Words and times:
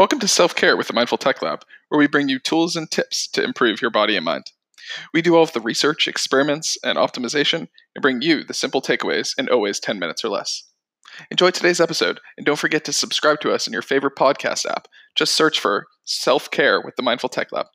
Welcome 0.00 0.20
to 0.20 0.28
Self 0.28 0.54
Care 0.54 0.78
with 0.78 0.86
the 0.86 0.94
Mindful 0.94 1.18
Tech 1.18 1.42
Lab, 1.42 1.62
where 1.90 1.98
we 1.98 2.06
bring 2.06 2.30
you 2.30 2.38
tools 2.38 2.74
and 2.74 2.90
tips 2.90 3.28
to 3.32 3.44
improve 3.44 3.82
your 3.82 3.90
body 3.90 4.16
and 4.16 4.24
mind. 4.24 4.50
We 5.12 5.20
do 5.20 5.36
all 5.36 5.42
of 5.42 5.52
the 5.52 5.60
research, 5.60 6.08
experiments, 6.08 6.78
and 6.82 6.96
optimization 6.96 7.68
and 7.94 8.00
bring 8.00 8.22
you 8.22 8.42
the 8.42 8.54
simple 8.54 8.80
takeaways 8.80 9.38
in 9.38 9.50
always 9.50 9.78
10 9.78 9.98
minutes 9.98 10.24
or 10.24 10.30
less. 10.30 10.62
Enjoy 11.30 11.50
today's 11.50 11.82
episode, 11.82 12.18
and 12.38 12.46
don't 12.46 12.58
forget 12.58 12.82
to 12.86 12.94
subscribe 12.94 13.40
to 13.40 13.52
us 13.52 13.66
in 13.66 13.74
your 13.74 13.82
favorite 13.82 14.16
podcast 14.16 14.64
app. 14.64 14.88
Just 15.16 15.34
search 15.34 15.60
for 15.60 15.86
Self 16.04 16.50
Care 16.50 16.80
with 16.80 16.96
the 16.96 17.02
Mindful 17.02 17.28
Tech 17.28 17.52
Lab. 17.52 17.66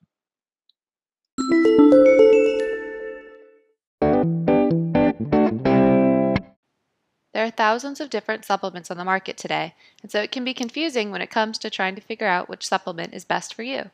There 7.45 7.51
are 7.51 7.69
thousands 7.69 8.01
of 8.01 8.09
different 8.09 8.43
supplements 8.43 8.89
on 8.89 8.97
the 8.97 9.05
market 9.05 9.37
today, 9.37 9.75
and 10.01 10.11
so 10.11 10.19
it 10.19 10.31
can 10.31 10.43
be 10.43 10.55
confusing 10.55 11.11
when 11.11 11.21
it 11.21 11.29
comes 11.29 11.59
to 11.59 11.69
trying 11.69 11.93
to 11.93 12.01
figure 12.01 12.25
out 12.25 12.49
which 12.49 12.65
supplement 12.65 13.13
is 13.13 13.23
best 13.23 13.53
for 13.53 13.61
you. 13.61 13.91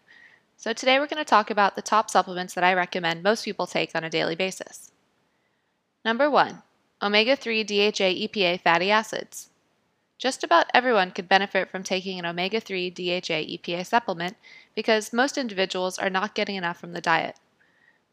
So 0.56 0.72
today 0.72 0.98
we're 0.98 1.08
going 1.08 1.22
to 1.22 1.30
talk 1.30 1.50
about 1.50 1.76
the 1.76 1.82
top 1.82 2.10
supplements 2.10 2.54
that 2.54 2.64
I 2.64 2.74
recommend 2.74 3.24
most 3.24 3.44
people 3.44 3.68
take 3.68 3.94
on 3.94 4.06
a 4.06 4.10
daily 4.10 4.36
basis. 4.36 4.94
Number 6.06 6.30
1. 6.30 6.62
Omega-3 7.02 7.68
DHA 7.68 8.30
EPA 8.30 8.62
fatty 8.62 8.90
acids. 8.90 9.50
Just 10.18 10.46
about 10.46 10.72
everyone 10.74 11.12
could 11.12 11.28
benefit 11.28 11.70
from 11.70 11.84
taking 11.84 12.20
an 12.20 12.26
omega-3 12.26 12.94
DHA 12.94 13.58
EPA 13.58 13.86
supplement 13.86 14.38
because 14.76 15.12
most 15.12 15.38
individuals 15.38 16.00
are 16.00 16.10
not 16.10 16.36
getting 16.36 16.56
enough 16.56 16.80
from 16.80 16.94
the 16.94 17.02
diet. 17.02 17.36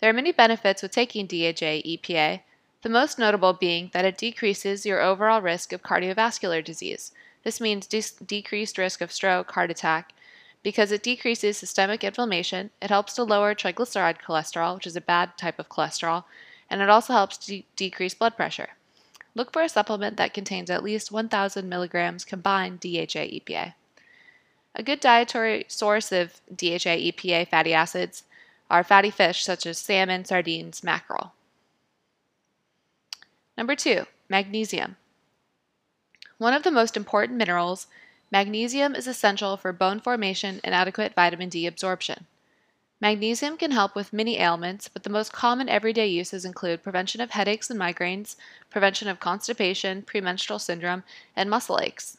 There 0.00 0.10
are 0.10 0.12
many 0.12 0.32
benefits 0.32 0.82
with 0.82 0.90
taking 0.90 1.28
DHA 1.28 1.86
EPA, 1.86 2.40
the 2.82 2.88
most 2.88 3.18
notable 3.18 3.52
being 3.52 3.90
that 3.92 4.04
it 4.04 4.16
decreases 4.16 4.86
your 4.86 5.00
overall 5.00 5.42
risk 5.42 5.72
of 5.72 5.82
cardiovascular 5.82 6.62
disease. 6.62 7.12
This 7.42 7.60
means 7.60 7.86
de- 7.86 8.02
decreased 8.24 8.78
risk 8.78 9.00
of 9.00 9.10
stroke, 9.10 9.50
heart 9.52 9.70
attack, 9.70 10.12
because 10.62 10.92
it 10.92 11.02
decreases 11.02 11.56
systemic 11.56 12.04
inflammation, 12.04 12.70
it 12.80 12.90
helps 12.90 13.14
to 13.14 13.24
lower 13.24 13.54
triglyceride 13.54 14.20
cholesterol, 14.20 14.76
which 14.76 14.86
is 14.86 14.96
a 14.96 15.00
bad 15.00 15.36
type 15.36 15.58
of 15.58 15.68
cholesterol, 15.68 16.24
and 16.70 16.80
it 16.80 16.90
also 16.90 17.12
helps 17.12 17.36
to 17.38 17.46
de- 17.48 17.66
decrease 17.74 18.14
blood 18.14 18.36
pressure. 18.36 18.70
Look 19.34 19.52
for 19.52 19.62
a 19.62 19.68
supplement 19.68 20.16
that 20.16 20.34
contains 20.34 20.70
at 20.70 20.82
least 20.82 21.12
1,000 21.12 21.68
milligrams 21.68 22.24
combined 22.24 22.80
DHA 22.80 23.26
EPA. 23.38 23.74
A 24.74 24.82
good 24.82 25.00
dietary 25.00 25.64
source 25.68 26.12
of 26.12 26.40
DHA 26.54 27.10
EPA 27.10 27.48
fatty 27.48 27.74
acids 27.74 28.24
are 28.70 28.84
fatty 28.84 29.10
fish 29.10 29.44
such 29.44 29.66
as 29.66 29.78
salmon, 29.78 30.24
sardines, 30.24 30.84
mackerel. 30.84 31.32
Number 33.58 33.74
two, 33.74 34.06
magnesium. 34.28 34.96
One 36.38 36.54
of 36.54 36.62
the 36.62 36.70
most 36.70 36.96
important 36.96 37.38
minerals, 37.38 37.88
magnesium 38.30 38.94
is 38.94 39.08
essential 39.08 39.56
for 39.56 39.72
bone 39.72 39.98
formation 39.98 40.60
and 40.62 40.72
adequate 40.72 41.12
vitamin 41.16 41.48
D 41.48 41.66
absorption. 41.66 42.26
Magnesium 43.00 43.56
can 43.56 43.72
help 43.72 43.96
with 43.96 44.12
many 44.12 44.38
ailments, 44.38 44.86
but 44.86 45.02
the 45.02 45.10
most 45.10 45.32
common 45.32 45.68
everyday 45.68 46.06
uses 46.06 46.44
include 46.44 46.84
prevention 46.84 47.20
of 47.20 47.30
headaches 47.30 47.68
and 47.68 47.80
migraines, 47.80 48.36
prevention 48.70 49.08
of 49.08 49.18
constipation, 49.18 50.02
premenstrual 50.02 50.60
syndrome, 50.60 51.02
and 51.34 51.50
muscle 51.50 51.80
aches. 51.82 52.16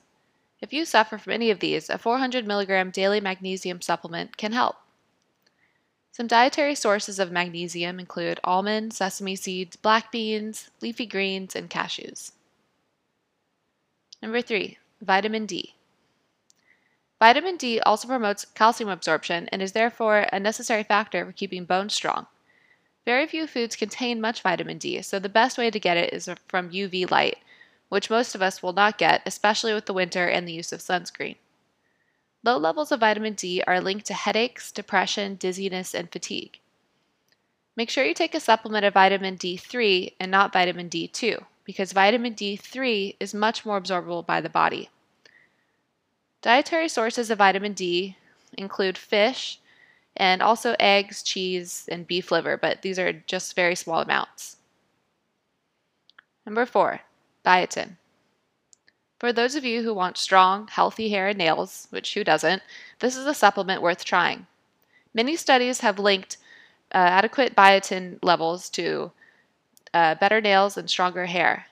If 0.60 0.74
you 0.74 0.84
suffer 0.84 1.18
from 1.18 1.32
any 1.32 1.52
of 1.52 1.62
these, 1.62 1.90
a 1.90 1.98
400 1.98 2.46
milligram 2.46 2.92
daily 2.92 3.22
magnesium 3.22 3.80
supplement 3.80 4.36
can 4.36 4.52
help. 4.52 4.76
Some 6.12 6.28
dietary 6.28 6.76
sources 6.76 7.20
of 7.20 7.32
magnesium 7.32 8.00
include 8.00 8.40
almond, 8.44 8.94
sesame 8.94 9.36
seeds, 9.36 9.76
black 9.76 10.12
beans, 10.12 10.70
leafy 10.82 11.06
greens, 11.06 11.56
and 11.56 11.70
cashews. 11.70 12.32
Number 14.22 14.42
three, 14.42 14.78
vitamin 15.02 15.46
D. 15.46 15.76
Vitamin 17.20 17.58
D 17.58 17.80
also 17.82 18.08
promotes 18.08 18.46
calcium 18.54 18.90
absorption 18.90 19.48
and 19.50 19.62
is 19.62 19.74
therefore 19.74 20.28
a 20.32 20.40
necessary 20.40 20.84
factor 20.84 21.26
for 21.26 21.32
keeping 21.32 21.66
bones 21.66 21.94
strong. 21.94 22.28
Very 23.06 23.28
few 23.28 23.48
foods 23.48 23.76
contain 23.76 24.22
much 24.22 24.42
vitamin 24.42 24.78
D, 24.78 25.02
so 25.02 25.20
the 25.20 25.30
best 25.30 25.58
way 25.58 25.72
to 25.72 25.80
get 25.80 25.98
it 25.98 26.14
is 26.14 26.30
from 26.48 26.72
UV 26.72 27.10
light, 27.10 27.38
which 27.90 28.10
most 28.10 28.36
of 28.36 28.42
us 28.42 28.62
will 28.62 28.74
not 28.74 28.98
get, 28.98 29.22
especially 29.26 29.74
with 29.74 29.86
the 29.86 29.94
winter 29.94 30.28
and 30.28 30.48
the 30.48 30.54
use 30.54 30.72
of 30.72 30.80
sunscreen. 30.80 31.36
Low 32.44 32.58
levels 32.58 32.92
of 32.92 33.02
vitamin 33.02 33.34
D 33.34 33.62
are 33.68 33.82
linked 33.82 34.06
to 34.06 34.14
headaches, 34.14 34.72
depression, 34.72 35.36
dizziness, 35.36 35.94
and 35.94 36.12
fatigue. 36.12 36.60
Make 37.76 37.90
sure 37.90 38.06
you 38.06 38.14
take 38.14 38.34
a 38.34 38.40
supplement 38.40 38.86
of 38.86 38.94
vitamin 38.94 39.38
D3 39.38 40.14
and 40.20 40.32
not 40.32 40.54
vitamin 40.54 40.90
D2 40.90 41.44
because 41.66 41.92
vitamin 41.92 42.34
D3 42.34 43.16
is 43.20 43.34
much 43.34 43.66
more 43.66 43.80
absorbable 43.80 44.26
by 44.26 44.42
the 44.42 44.50
body. 44.50 44.90
Dietary 46.42 46.90
sources 46.90 47.30
of 47.30 47.38
vitamin 47.38 47.74
D 47.74 48.16
include 48.58 48.98
fish 48.98 49.60
and 50.16 50.42
also 50.42 50.76
eggs, 50.80 51.22
cheese, 51.22 51.88
and 51.92 52.08
beef 52.08 52.32
liver, 52.32 52.58
but 52.58 52.82
these 52.82 52.98
are 52.98 53.14
just 53.14 53.56
very 53.56 53.76
small 53.76 54.02
amounts. 54.02 54.58
Number 56.46 56.66
four, 56.66 57.02
biotin. 57.46 57.98
For 59.20 59.34
those 59.34 59.56
of 59.56 59.66
you 59.66 59.84
who 59.84 59.94
want 59.94 60.18
strong, 60.18 60.70
healthy 60.70 61.10
hair 61.10 61.28
and 61.28 61.38
nails, 61.38 61.88
which 61.90 62.14
who 62.14 62.24
doesn't, 62.24 62.64
this 63.00 63.18
is 63.18 63.26
a 63.26 63.34
supplement 63.34 63.82
worth 63.82 64.06
trying. 64.06 64.48
Many 65.14 65.36
studies 65.36 65.82
have 65.82 66.00
linked 66.00 66.38
uh, 66.94 66.98
adequate 66.98 67.54
biotin 67.54 68.20
levels 68.24 68.70
to 68.72 69.12
uh, 69.94 70.16
better 70.16 70.40
nails 70.40 70.78
and 70.78 70.90
stronger 70.90 71.26
hair. 71.26 71.66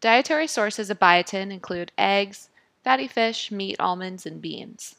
Dietary 0.00 0.46
sources 0.46 0.88
of 0.88 1.00
biotin 1.00 1.50
include 1.50 1.90
eggs, 1.98 2.48
fatty 2.84 3.08
fish, 3.08 3.50
meat, 3.50 3.76
almonds, 3.80 4.24
and 4.24 4.40
beans. 4.40 4.94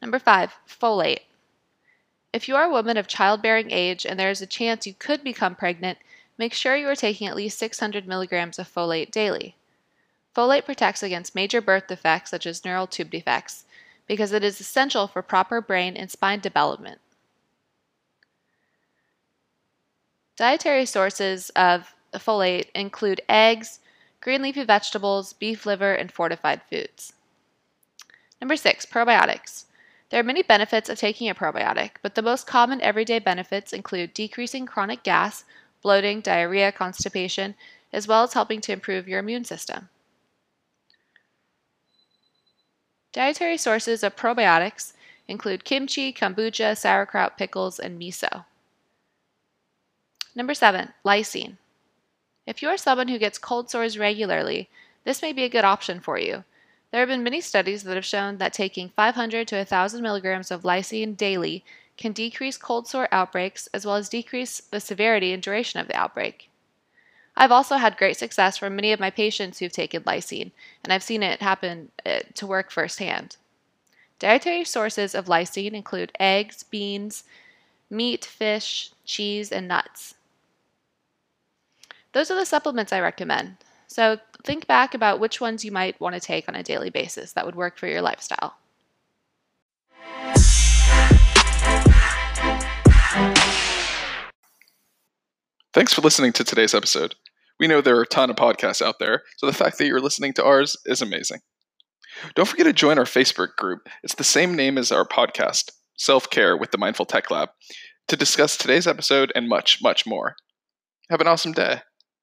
Number 0.00 0.20
five, 0.20 0.54
folate. 0.68 1.24
If 2.32 2.46
you 2.46 2.54
are 2.54 2.66
a 2.66 2.70
woman 2.70 2.96
of 2.96 3.08
childbearing 3.08 3.72
age 3.72 4.06
and 4.06 4.20
there 4.20 4.30
is 4.30 4.40
a 4.40 4.46
chance 4.46 4.86
you 4.86 4.94
could 4.94 5.24
become 5.24 5.56
pregnant, 5.56 5.98
make 6.38 6.52
sure 6.52 6.76
you 6.76 6.86
are 6.88 6.94
taking 6.94 7.26
at 7.26 7.34
least 7.34 7.58
600 7.58 8.06
milligrams 8.06 8.60
of 8.60 8.72
folate 8.72 9.10
daily. 9.10 9.56
Folate 10.36 10.66
protects 10.66 11.02
against 11.02 11.34
major 11.34 11.62
birth 11.62 11.86
defects 11.86 12.30
such 12.30 12.44
as 12.44 12.62
neural 12.62 12.86
tube 12.86 13.10
defects 13.10 13.64
because 14.06 14.32
it 14.32 14.44
is 14.44 14.60
essential 14.60 15.06
for 15.06 15.22
proper 15.22 15.62
brain 15.62 15.96
and 15.96 16.10
spine 16.10 16.40
development. 16.40 17.00
Dietary 20.36 20.84
sources 20.84 21.48
of 21.56 21.94
folate 22.12 22.68
include 22.74 23.22
eggs, 23.30 23.80
green 24.20 24.42
leafy 24.42 24.62
vegetables, 24.62 25.32
beef 25.32 25.64
liver, 25.64 25.94
and 25.94 26.12
fortified 26.12 26.60
foods. 26.68 27.14
Number 28.38 28.56
six, 28.56 28.84
probiotics. 28.84 29.64
There 30.10 30.20
are 30.20 30.24
many 30.24 30.42
benefits 30.42 30.90
of 30.90 30.98
taking 30.98 31.30
a 31.30 31.34
probiotic, 31.34 31.92
but 32.02 32.14
the 32.14 32.20
most 32.20 32.46
common 32.46 32.82
everyday 32.82 33.20
benefits 33.20 33.72
include 33.72 34.12
decreasing 34.12 34.66
chronic 34.66 35.02
gas, 35.02 35.44
bloating, 35.80 36.20
diarrhea, 36.20 36.72
constipation, 36.72 37.54
as 37.90 38.06
well 38.06 38.22
as 38.22 38.34
helping 38.34 38.60
to 38.60 38.72
improve 38.72 39.08
your 39.08 39.20
immune 39.20 39.44
system. 39.44 39.88
Dietary 43.16 43.56
sources 43.56 44.02
of 44.02 44.14
probiotics 44.14 44.92
include 45.26 45.64
kimchi, 45.64 46.12
kombucha, 46.12 46.76
sauerkraut, 46.76 47.38
pickles, 47.38 47.78
and 47.78 47.98
miso. 47.98 48.44
Number 50.34 50.52
seven, 50.52 50.92
lysine. 51.02 51.56
If 52.46 52.60
you 52.60 52.68
are 52.68 52.76
someone 52.76 53.08
who 53.08 53.18
gets 53.18 53.38
cold 53.38 53.70
sores 53.70 53.96
regularly, 53.96 54.68
this 55.04 55.22
may 55.22 55.32
be 55.32 55.44
a 55.44 55.48
good 55.48 55.64
option 55.64 55.98
for 55.98 56.18
you. 56.18 56.44
There 56.90 57.00
have 57.00 57.08
been 57.08 57.22
many 57.22 57.40
studies 57.40 57.84
that 57.84 57.94
have 57.94 58.04
shown 58.04 58.36
that 58.36 58.52
taking 58.52 58.90
500 58.90 59.48
to 59.48 59.56
1,000 59.56 60.02
milligrams 60.02 60.50
of 60.50 60.60
lysine 60.60 61.16
daily 61.16 61.64
can 61.96 62.12
decrease 62.12 62.58
cold 62.58 62.86
sore 62.86 63.08
outbreaks 63.10 63.66
as 63.72 63.86
well 63.86 63.96
as 63.96 64.10
decrease 64.10 64.60
the 64.60 64.78
severity 64.78 65.32
and 65.32 65.42
duration 65.42 65.80
of 65.80 65.88
the 65.88 65.96
outbreak. 65.96 66.50
I've 67.36 67.52
also 67.52 67.76
had 67.76 67.98
great 67.98 68.16
success 68.16 68.56
from 68.56 68.76
many 68.76 68.92
of 68.92 69.00
my 69.00 69.10
patients 69.10 69.58
who've 69.58 69.72
taken 69.72 70.02
lysine, 70.04 70.52
and 70.82 70.92
I've 70.92 71.02
seen 71.02 71.22
it 71.22 71.42
happen 71.42 71.90
uh, 72.04 72.20
to 72.34 72.46
work 72.46 72.70
firsthand. 72.70 73.36
Dietary 74.18 74.64
sources 74.64 75.14
of 75.14 75.26
lysine 75.26 75.74
include 75.74 76.12
eggs, 76.18 76.62
beans, 76.62 77.24
meat, 77.90 78.24
fish, 78.24 78.90
cheese, 79.04 79.52
and 79.52 79.68
nuts. 79.68 80.14
Those 82.12 82.30
are 82.30 82.36
the 82.36 82.46
supplements 82.46 82.92
I 82.92 83.00
recommend. 83.00 83.58
So 83.86 84.18
think 84.42 84.66
back 84.66 84.94
about 84.94 85.20
which 85.20 85.40
ones 85.40 85.64
you 85.64 85.70
might 85.70 86.00
want 86.00 86.14
to 86.14 86.20
take 86.20 86.48
on 86.48 86.54
a 86.54 86.62
daily 86.62 86.88
basis 86.88 87.32
that 87.32 87.44
would 87.44 87.54
work 87.54 87.76
for 87.76 87.86
your 87.86 88.00
lifestyle. 88.00 88.56
Thanks 95.74 95.92
for 95.92 96.00
listening 96.00 96.32
to 96.32 96.42
today's 96.42 96.74
episode. 96.74 97.14
We 97.58 97.66
know 97.66 97.80
there 97.80 97.96
are 97.96 98.02
a 98.02 98.06
ton 98.06 98.30
of 98.30 98.36
podcasts 98.36 98.82
out 98.82 98.98
there, 98.98 99.22
so 99.38 99.46
the 99.46 99.52
fact 99.52 99.78
that 99.78 99.86
you're 99.86 100.00
listening 100.00 100.32
to 100.34 100.44
ours 100.44 100.76
is 100.84 101.00
amazing. 101.00 101.40
Don't 102.34 102.46
forget 102.46 102.66
to 102.66 102.72
join 102.72 102.98
our 102.98 103.04
Facebook 103.04 103.56
group. 103.56 103.88
It's 104.02 104.14
the 104.14 104.24
same 104.24 104.54
name 104.54 104.78
as 104.78 104.92
our 104.92 105.06
podcast, 105.06 105.70
Self 105.96 106.30
Care 106.30 106.56
with 106.56 106.70
the 106.70 106.78
Mindful 106.78 107.06
Tech 107.06 107.30
Lab, 107.30 107.50
to 108.08 108.16
discuss 108.16 108.56
today's 108.56 108.86
episode 108.86 109.32
and 109.34 109.48
much, 109.48 109.78
much 109.82 110.06
more. 110.06 110.36
Have 111.10 111.20
an 111.20 111.28
awesome 111.28 111.52
day. 111.52 111.80